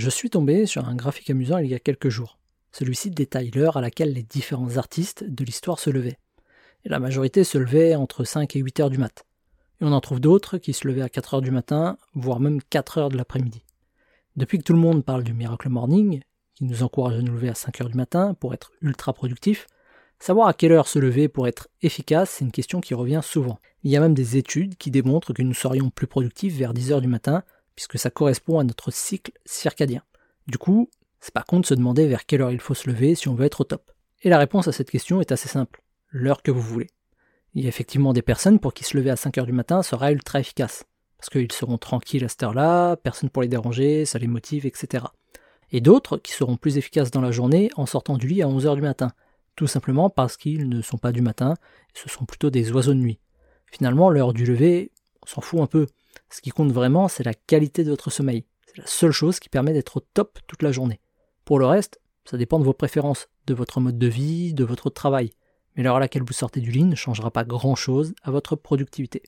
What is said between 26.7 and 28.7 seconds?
10 heures du matin, puisque ça correspond à